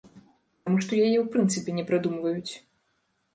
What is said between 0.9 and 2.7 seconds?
яе ў прынцыпе не прыдумваюць.